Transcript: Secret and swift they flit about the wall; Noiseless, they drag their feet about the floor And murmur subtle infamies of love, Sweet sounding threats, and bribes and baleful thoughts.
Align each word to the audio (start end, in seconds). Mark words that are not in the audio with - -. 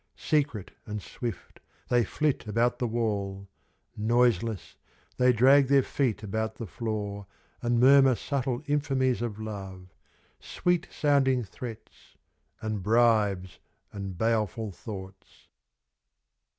Secret 0.17 0.71
and 0.87 0.99
swift 0.99 1.59
they 1.89 2.03
flit 2.03 2.47
about 2.47 2.79
the 2.79 2.87
wall; 2.87 3.47
Noiseless, 3.95 4.75
they 5.17 5.31
drag 5.31 5.67
their 5.67 5.83
feet 5.83 6.23
about 6.23 6.55
the 6.55 6.65
floor 6.65 7.27
And 7.61 7.79
murmur 7.79 8.15
subtle 8.15 8.63
infamies 8.65 9.21
of 9.21 9.37
love, 9.39 9.89
Sweet 10.39 10.87
sounding 10.89 11.43
threats, 11.43 12.17
and 12.61 12.81
bribes 12.81 13.59
and 13.91 14.17
baleful 14.17 14.71
thoughts. 14.71 15.49